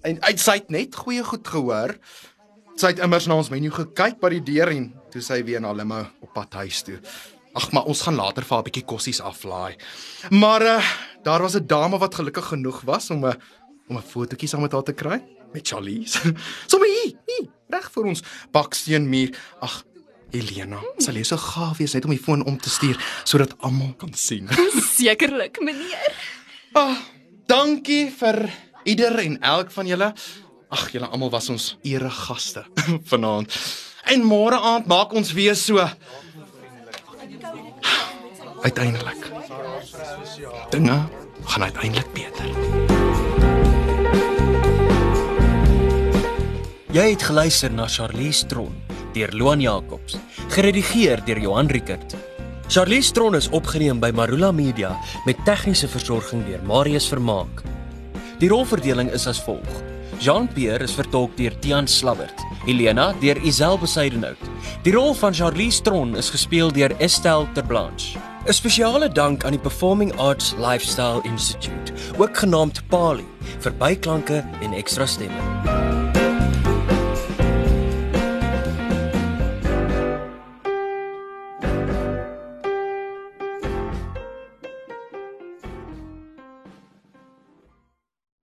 En 0.07 0.17
uit 0.21 0.39
sy 0.41 0.57
het 0.61 0.71
net 0.73 0.95
goeie 0.97 1.23
goed 1.25 1.47
gehoor. 1.47 1.95
Sy 2.79 2.93
het 2.93 3.03
immers 3.03 3.27
na 3.29 3.37
ons 3.37 3.51
menu 3.53 3.69
gekyk 3.75 4.17
by 4.21 4.31
die 4.33 4.43
deur 4.53 4.71
en 4.73 4.87
toe 5.13 5.21
sy 5.21 5.41
weer 5.45 5.61
na 5.61 5.73
Limo 5.75 5.99
op 6.23 6.31
pad 6.33 6.55
huis 6.63 6.81
toe. 6.87 6.97
Ag, 7.53 7.67
maar 7.75 7.89
ons 7.91 8.01
gaan 8.07 8.15
later 8.15 8.47
vir 8.47 8.57
'n 8.57 8.63
bietjie 8.63 8.87
kossies 8.87 9.19
aflaai. 9.19 9.75
Maar 10.31 10.61
uh, 10.61 10.83
daar 11.23 11.41
was 11.41 11.55
'n 11.55 11.67
dame 11.67 11.99
wat 11.99 12.15
gelukkig 12.15 12.47
genoeg 12.55 12.81
was 12.81 13.09
om 13.09 13.25
'n 13.25 13.35
om 13.89 13.97
'n 13.97 14.09
fotootjie 14.13 14.47
saam 14.47 14.61
met 14.61 14.71
haar 14.71 14.83
te 14.83 14.93
kry 14.93 15.21
met 15.53 15.67
Charlize. 15.67 16.19
Sommige 16.71 16.91
hier, 17.03 17.17
hier, 17.25 17.47
reg 17.69 17.91
vir 17.91 18.03
ons 18.03 18.23
baksteenmuur. 18.51 19.35
Ag, 19.59 19.83
Helena, 20.31 20.79
sal 21.03 21.17
jy 21.19 21.23
so 21.27 21.37
gaaf 21.39 21.79
wees 21.81 21.93
net 21.95 22.05
om 22.07 22.13
die 22.13 22.21
foon 22.21 22.43
om 22.47 22.55
te 22.59 22.71
stuur 22.71 22.99
sodat 23.27 23.53
almal 23.67 23.91
kan 23.99 24.13
sien. 24.15 24.47
Sekerlik, 24.95 25.59
meneer. 25.63 26.15
Ah, 26.77 26.95
dankie 27.51 28.05
vir 28.15 28.45
ieder 28.87 29.19
en 29.25 29.35
elk 29.43 29.73
van 29.75 29.89
julle. 29.91 30.11
Ag, 30.71 30.85
julle 30.93 31.09
almal 31.11 31.33
was 31.33 31.49
ons 31.51 31.65
eregaste 31.83 32.63
vanaand. 33.11 33.51
En 34.11 34.23
môre 34.25 34.59
aand 34.71 34.87
maak 34.89 35.11
ons 35.13 35.33
weer 35.35 35.57
so. 35.59 35.83
Uiteindelik. 38.61 39.27
Dinge 40.71 40.97
gaan 41.51 41.67
uiteindelik 41.67 42.13
beter. 42.15 42.47
Jy 46.91 47.05
het 47.13 47.23
geluister 47.23 47.71
na 47.71 47.87
Charlize 47.87 48.47
Tron 48.51 48.90
deur 49.13 49.31
Loan 49.37 49.61
Jacobs, 49.61 50.17
geredigeer 50.49 51.21
deur 51.25 51.39
Johan 51.39 51.67
Rickert. 51.67 52.15
Charlize 52.71 53.11
Tron 53.11 53.35
is 53.35 53.49
opgeneem 53.51 53.99
by 53.99 54.11
Marula 54.15 54.51
Media 54.51 54.93
met 55.25 55.39
tegniese 55.45 55.89
versorging 55.91 56.45
deur 56.47 56.61
Marius 56.63 57.09
Vermaak. 57.11 57.63
Die 58.39 58.49
rolverdeling 58.49 59.11
is 59.11 59.27
as 59.27 59.41
volg: 59.43 59.67
Jean-Pierre 60.21 60.83
is 60.83 60.95
vertolk 60.95 61.35
deur 61.37 61.53
Tian 61.59 61.87
Slabbert, 61.87 62.39
Helena 62.65 63.11
deur 63.19 63.37
Isel 63.43 63.77
Besuidenhout. 63.81 64.49
Die 64.85 64.93
rol 64.95 65.15
van 65.17 65.33
Charlize 65.33 65.81
Tron 65.81 66.15
is 66.15 66.29
gespeel 66.29 66.71
deur 66.71 66.95
Estelle 66.99 67.49
Terblanche. 67.53 68.17
'n 68.47 68.53
Spesiale 68.53 69.09
dank 69.09 69.43
aan 69.43 69.51
die 69.51 69.61
Performing 69.61 70.15
Arts 70.17 70.55
Lifestyle 70.57 71.21
Institute, 71.23 71.93
ook 72.17 72.37
genaamd 72.37 72.81
PALI, 72.89 73.25
vir 73.59 73.73
byklanke 73.77 74.41
en 74.61 74.73
ekstra 74.73 75.05
stemme. 75.05 75.70